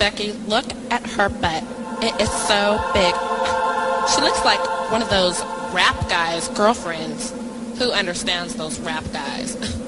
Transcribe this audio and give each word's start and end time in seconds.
Becky, 0.00 0.32
look 0.48 0.64
at 0.90 1.06
her 1.10 1.28
butt. 1.28 1.62
It 2.02 2.18
is 2.22 2.32
so 2.32 2.80
big. 2.94 3.14
She 4.08 4.22
looks 4.22 4.42
like 4.46 4.58
one 4.90 5.02
of 5.02 5.10
those 5.10 5.38
rap 5.74 6.08
guys' 6.08 6.48
girlfriends. 6.48 7.32
Who 7.78 7.92
understands 7.92 8.54
those 8.54 8.80
rap 8.80 9.04
guys? 9.12 9.56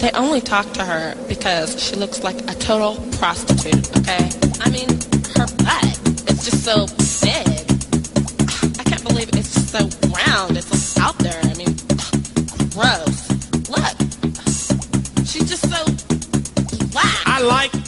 They 0.00 0.10
only 0.10 0.42
talk 0.42 0.70
to 0.72 0.84
her 0.84 1.14
because 1.28 1.82
she 1.82 1.96
looks 1.96 2.22
like 2.22 2.36
a 2.50 2.54
total 2.56 2.96
prostitute, 3.12 3.88
okay? 3.96 4.28
I 4.60 4.68
mean, 4.68 4.88
her 5.38 5.46
butt 5.64 6.28
is 6.28 6.44
just 6.44 6.62
so 6.62 6.84
big. 7.24 7.46
I 8.80 8.84
can't 8.84 9.02
believe 9.02 9.30
it's 9.30 9.70
so 9.70 9.88
round. 10.10 10.58
It's 10.58 10.68
just 10.68 10.98
out 10.98 11.16
there. 11.20 11.40
I 11.42 11.54
mean, 11.54 11.72
gross. 12.74 13.30
Look. 13.70 13.96
She's 15.24 15.48
just 15.48 15.70
so 15.70 15.86
flat. 16.90 17.22
I 17.24 17.40
like 17.40 17.83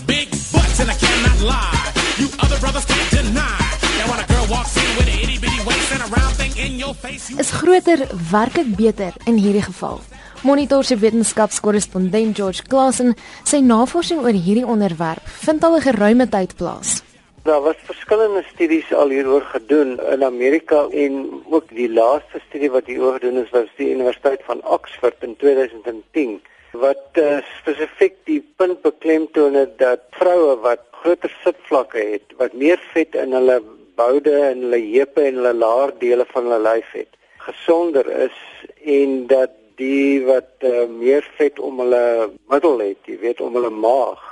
lie. 1.51 1.87
You 2.21 2.29
other 2.45 2.59
brothers 2.59 2.87
can't 2.93 3.11
deny. 3.11 3.59
Now 3.99 4.07
when 4.11 4.21
a 4.25 4.29
girl 4.33 4.47
walks 4.55 4.75
in 4.83 4.91
with 4.99 5.09
an 5.13 5.19
itty 5.25 5.39
bitty 5.39 5.61
waist 5.69 5.91
and 5.95 6.03
a 6.07 6.09
round 6.17 6.35
thing 6.41 6.53
in 6.67 6.73
your 6.83 6.95
face, 6.95 7.31
you 7.31 7.39
Is 7.43 7.51
groter 7.61 8.01
werklik 8.33 8.77
beter 8.77 9.13
in 9.27 9.39
hierdie 9.39 9.65
geval? 9.71 10.01
Monitor 10.43 10.85
se 10.85 10.97
wetenskapskorrespondent 11.01 12.37
George 12.37 12.63
Claassen 12.71 13.15
sê 13.45 13.63
navorsing 13.65 14.21
oor 14.25 14.37
hierdie 14.37 14.67
onderwerp 14.67 15.25
vind 15.47 15.65
al 15.65 15.77
'n 15.77 15.87
geruime 15.89 16.27
tyd 16.29 16.57
plaas. 16.57 17.03
Daar 17.47 17.63
was 17.63 17.79
verskillende 17.87 18.43
studies 18.53 18.93
al 18.93 19.09
hieroor 19.09 19.45
gedoen 19.55 20.01
in 20.13 20.25
Amerika 20.25 20.89
en 20.91 21.43
ook 21.51 21.69
die 21.69 21.89
laaste 21.89 22.41
studie 22.49 22.71
wat 22.71 22.87
hieroor 22.87 23.21
gedoen 23.21 23.45
is 23.45 23.51
was 23.51 23.69
die 23.77 23.95
Universiteit 23.95 24.43
van 24.47 24.63
Oxford 24.65 25.23
in 25.23 25.37
2010 25.37 26.41
wat 26.81 27.19
uh, 27.21 27.41
spesifiek 27.59 28.17
die 28.29 28.41
punt 28.57 28.83
beklemtoon 28.85 29.55
het 29.59 29.77
dat 29.79 30.07
vroue 30.19 30.57
wat 30.65 30.85
groter 31.03 31.33
sitvlakke 31.43 32.03
het, 32.15 32.35
wat 32.41 32.55
meer 32.55 32.81
vet 32.93 33.15
in 33.15 33.35
hulle 33.37 33.61
boude 33.97 34.33
en 34.51 34.65
hulle 34.67 34.81
heupe 34.85 35.25
en 35.29 35.41
hulle 35.41 35.55
laardele 35.55 36.27
van 36.33 36.49
hulle 36.49 36.63
lyf 36.65 36.93
het, 36.97 37.13
gesonder 37.47 38.09
is 38.27 38.37
en 38.85 39.27
dat 39.31 39.55
die 39.81 40.25
wat 40.25 40.65
uh, 40.65 40.87
meer 40.89 41.27
vet 41.37 41.59
om 41.61 41.83
hulle 41.85 42.31
middel 42.49 42.81
het, 42.81 43.01
jy 43.05 43.19
weet 43.21 43.41
om 43.45 43.57
hulle 43.59 43.73
maag 43.73 44.23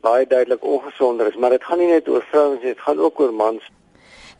baie 0.00 0.24
duidelik 0.26 0.64
ongesonder 0.64 1.28
is, 1.28 1.36
maar 1.36 1.52
dit 1.52 1.64
gaan 1.64 1.78
nie 1.78 1.90
net 1.90 2.08
oor 2.08 2.24
vrouens 2.30 2.62
dit 2.64 2.78
gaan 2.80 2.98
ook 2.98 3.20
oor 3.20 3.34
mans. 3.36 3.66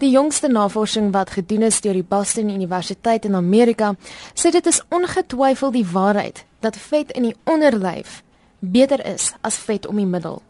Die 0.00 0.08
jongste 0.10 0.48
navorsing 0.48 1.10
wat 1.12 1.34
gedoen 1.36 1.66
is 1.68 1.82
deur 1.84 1.92
die 1.92 2.06
Boston 2.06 2.48
Universiteit 2.48 3.28
in 3.28 3.36
Amerika, 3.36 3.92
sê 4.32 4.48
dit 4.54 4.66
is 4.66 4.80
ongetwyfeld 4.88 5.76
die 5.76 5.88
waarheid 5.92 6.46
dat 6.60 6.76
vet 6.76 7.12
in 7.16 7.22
die 7.22 7.36
onderlyf 7.44 8.22
beter 8.58 9.04
is 9.06 9.32
as 9.40 9.58
vet 9.58 9.86
om 9.86 9.96
die 9.96 10.08
middel. 10.08 10.42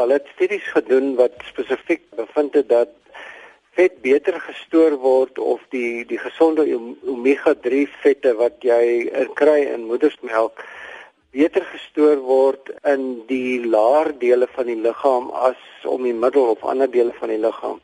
Hulle 0.00 0.16
het 0.20 0.28
studies 0.34 0.64
gedoen 0.72 1.14
wat 1.18 1.34
spesifiek 1.50 2.04
bevind 2.16 2.54
het 2.54 2.68
dat 2.68 2.94
vet 3.78 4.00
beter 4.02 4.40
gestoor 4.40 4.96
word 5.02 5.38
of 5.38 5.62
die 5.74 6.04
die 6.08 6.18
gesonde 6.18 6.64
omega-3 7.06 7.84
vette 8.02 8.34
wat 8.40 8.64
jy 8.66 9.10
kry 9.38 9.60
in 9.74 9.86
moedersmelk 9.90 10.64
beter 11.36 11.66
gestoor 11.74 12.22
word 12.24 12.72
in 12.92 13.04
die 13.28 13.60
laer 13.66 14.10
dele 14.18 14.48
van 14.54 14.70
die 14.70 14.78
liggaam 14.86 15.28
as 15.30 15.60
om 15.84 16.08
die 16.08 16.16
middel 16.16 16.54
of 16.54 16.64
ander 16.64 16.90
dele 16.90 17.14
van 17.20 17.30
die 17.34 17.40
liggaam 17.42 17.78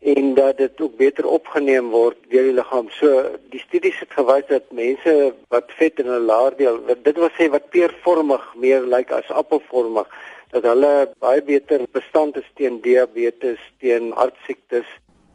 en 0.00 0.34
dat 0.34 0.56
dit 0.56 0.80
ook 0.80 0.96
beter 0.96 1.26
opgeneem 1.26 1.90
word 1.92 2.16
deur 2.32 2.48
die 2.48 2.56
liggaam. 2.56 2.88
So 2.96 3.36
die 3.52 3.60
studies 3.60 3.98
het 4.00 4.12
gewys 4.16 4.46
dat 4.48 4.72
mense 4.72 5.34
wat 5.52 5.72
vet 5.76 6.00
in 6.00 6.08
'n 6.08 6.24
laer 6.24 6.56
deel, 6.56 6.80
dit 7.02 7.16
wil 7.16 7.30
sê 7.38 7.50
wat 7.50 7.70
peervormig 7.70 8.54
meer 8.56 8.80
lyk 8.80 8.90
like 8.96 9.14
as 9.14 9.30
appelvormig, 9.30 10.08
dat 10.50 10.62
hulle 10.62 11.12
baie 11.18 11.42
beter 11.42 11.86
bestand 11.92 12.36
is 12.36 12.50
teen 12.54 12.80
diabetes, 12.80 13.58
teen 13.78 14.12
hartsiektes. 14.12 14.86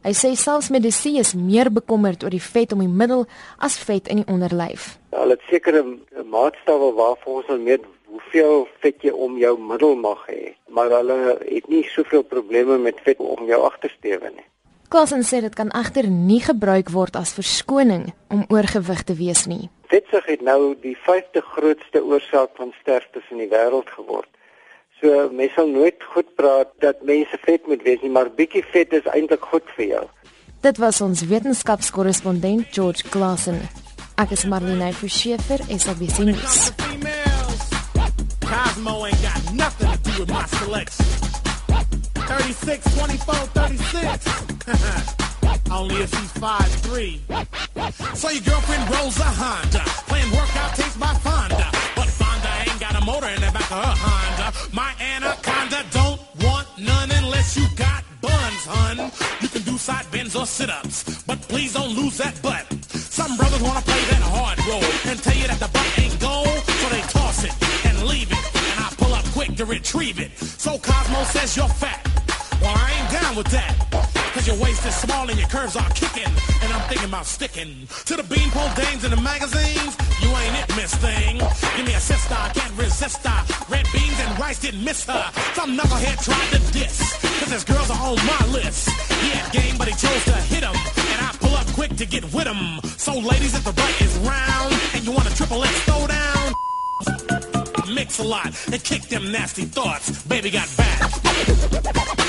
Hy 0.02 0.12
sê 0.12 0.34
selfs 0.34 0.70
medisy 0.70 1.18
is 1.18 1.34
meer 1.34 1.72
bekommerd 1.72 2.22
oor 2.22 2.30
die 2.30 2.42
vet 2.42 2.72
om 2.72 2.78
die 2.78 2.88
middel 2.88 3.26
as 3.58 3.78
vet 3.78 4.08
in 4.08 4.16
die 4.16 4.32
onderlyf. 4.32 4.98
Hulle 5.10 5.34
het 5.34 5.46
sekere 5.50 5.82
maatstawwe 6.24 6.92
waarvoor 6.94 7.42
ons 7.42 7.62
meet 7.62 7.84
hoeveel 8.06 8.68
vet 8.80 9.02
jy 9.02 9.10
om 9.10 9.38
jou 9.38 9.58
middel 9.58 9.96
mag 9.96 10.26
hê, 10.30 10.54
maar 10.68 10.90
hulle 10.90 11.38
het 11.48 11.68
nie 11.68 11.82
soveel 11.90 12.22
probleme 12.22 12.78
met 12.78 13.00
vet 13.02 13.18
om 13.18 13.46
jou 13.46 13.62
agtersteewe 13.62 14.30
nie. 14.30 14.46
Klasen 14.88 15.24
sê 15.26 15.40
dit 15.42 15.54
kan 15.54 15.72
egter 15.74 16.06
nie 16.06 16.40
gebruik 16.44 16.92
word 16.94 17.16
as 17.18 17.34
verskoning 17.34 18.12
om 18.30 18.44
oorgewig 18.54 19.02
te 19.08 19.16
wees 19.18 19.46
nie. 19.50 19.66
Vetsug 19.90 20.26
het 20.30 20.42
nou 20.46 20.76
die 20.82 20.94
5de 21.06 21.42
grootste 21.42 22.02
oorsaak 22.04 22.54
van 22.58 22.72
sterftes 22.80 23.26
in 23.34 23.42
die 23.42 23.50
wêreld 23.50 23.90
geword. 23.98 24.30
So 25.00 25.28
mense 25.34 25.58
sal 25.58 25.68
nooit 25.68 26.06
goed 26.14 26.30
praat 26.38 26.70
dat 26.80 27.02
mense 27.02 27.38
vet 27.42 27.66
moet 27.66 27.82
wees 27.82 28.00
nie, 28.02 28.12
maar 28.14 28.30
bietjie 28.30 28.64
vet 28.72 28.94
is 28.96 29.10
eintlik 29.12 29.44
goed 29.50 29.66
vir 29.76 29.86
jou. 29.90 30.04
Dit 30.64 30.78
was 30.82 31.00
ons 31.04 31.26
wetenskapskorrespondent 31.28 32.70
George 32.72 33.04
Klasen. 33.10 33.60
Ek 34.16 34.32
is 34.32 34.46
Marlene 34.48 34.92
Forsiefer, 34.96 35.60
SABC 35.66 36.24
nuus. 36.30 36.70
Cosmo 38.46 39.04
ain't 39.04 39.20
got 39.20 39.52
nothing 39.52 39.90
to 39.90 40.10
do 40.10 40.20
with 40.20 40.30
my 40.30 40.46
selection. 40.46 41.06
36, 42.26 42.94
24, 42.94 43.46
36. 43.54 44.55
Only 45.70 45.96
if 46.02 46.10
she's 46.10 46.32
5'3. 46.42 48.16
So 48.16 48.30
your 48.30 48.42
girlfriend 48.42 48.90
rolls 48.90 49.16
a 49.20 49.24
Honda, 49.24 49.84
playing 50.10 50.32
workout 50.32 50.74
tapes 50.74 50.96
by 50.96 51.14
Fonda. 51.22 51.70
But 51.94 52.08
Fonda 52.08 52.50
ain't 52.66 52.80
got 52.80 53.00
a 53.00 53.04
motor 53.04 53.28
in 53.28 53.40
the 53.40 53.52
back 53.54 53.70
of 53.70 53.78
her 53.78 53.94
Honda. 53.94 54.52
My 54.74 54.92
anaconda 54.98 55.84
don't 55.92 56.20
want 56.42 56.66
none 56.78 57.10
unless 57.12 57.56
you 57.56 57.66
got 57.76 58.02
buns, 58.20 58.64
hun. 58.66 59.12
You 59.40 59.48
can 59.48 59.62
do 59.62 59.78
side 59.78 60.10
bends 60.10 60.34
or 60.34 60.46
sit-ups, 60.46 61.22
but 61.22 61.40
please 61.42 61.74
don't 61.74 61.94
lose 61.94 62.16
that 62.18 62.40
butt. 62.42 62.66
Some 62.90 63.36
brothers 63.36 63.62
wanna 63.62 63.82
play 63.82 64.02
that 64.10 64.22
hard 64.22 64.58
role 64.66 64.82
and 65.06 65.22
tell 65.22 65.36
you 65.36 65.46
that 65.46 65.60
the 65.60 65.68
butt 65.68 65.98
ain't 65.98 66.18
gold, 66.18 66.58
so 66.66 66.88
they 66.88 67.02
toss 67.02 67.44
it 67.44 67.54
and 67.86 68.02
leave 68.02 68.32
it, 68.32 68.44
and 68.72 68.80
I 68.82 68.90
pull 68.98 69.14
up 69.14 69.24
quick 69.26 69.56
to 69.58 69.64
retrieve 69.64 70.18
it. 70.18 70.36
So 70.38 70.76
Cosmo 70.78 71.22
says 71.24 71.56
you're 71.56 71.68
fat. 71.68 72.02
Well, 72.60 72.74
I 72.74 72.90
ain't 72.98 73.10
down 73.12 73.36
with 73.36 73.46
that. 73.48 74.15
Cause 74.36 74.48
your 74.48 74.56
waist 74.56 74.84
is 74.84 74.94
small 74.94 75.30
and 75.30 75.38
your 75.38 75.48
curves 75.48 75.76
are 75.76 75.88
kicking. 75.96 76.30
And 76.60 76.70
I'm 76.70 76.86
thinking 76.90 77.08
about 77.08 77.24
sticking 77.24 77.88
to 78.04 78.16
the 78.16 78.22
beanpole 78.22 78.68
dames 78.76 79.02
in 79.02 79.10
the 79.10 79.16
magazines. 79.16 79.96
You 80.20 80.28
ain't 80.28 80.54
it, 80.60 80.76
miss 80.76 80.94
thing. 80.96 81.38
Give 81.74 81.86
me 81.86 81.94
a 81.94 82.00
sister, 82.00 82.36
I 82.36 82.50
can't 82.50 82.76
resist 82.76 83.24
her. 83.24 83.40
Red 83.72 83.88
beans 83.94 84.20
and 84.20 84.38
rice 84.38 84.60
didn't 84.60 84.84
miss 84.84 85.06
her. 85.06 85.24
Some 85.54 85.74
knucklehead 85.74 86.22
tried 86.22 86.50
to 86.52 86.60
diss. 86.70 87.16
Cause 87.40 87.50
his 87.50 87.64
girls 87.64 87.88
are 87.88 87.96
on 87.96 88.16
my 88.28 88.46
list. 88.52 88.90
He 89.24 89.30
had 89.30 89.50
game, 89.54 89.78
but 89.78 89.88
he 89.88 89.94
chose 89.94 90.24
to 90.26 90.36
hit 90.52 90.62
him. 90.62 90.76
And 91.16 91.18
I 91.24 91.32
pull 91.40 91.56
up 91.56 91.66
quick 91.68 91.96
to 91.96 92.04
get 92.04 92.24
with 92.34 92.46
him. 92.46 92.80
So 92.98 93.14
ladies, 93.18 93.54
if 93.56 93.64
the 93.64 93.72
butt 93.72 94.02
is 94.02 94.18
round 94.18 94.74
and 94.92 95.02
you 95.02 95.12
want 95.12 95.32
a 95.32 95.34
triple 95.34 95.64
X 95.64 95.72
throw 95.88 96.06
down, 96.06 96.52
mix 97.94 98.18
a 98.18 98.22
lot 98.22 98.52
and 98.70 98.84
kick 98.84 99.00
them 99.08 99.32
nasty 99.32 99.64
thoughts. 99.64 100.22
Baby 100.24 100.50
got 100.50 100.68
back. 100.76 102.25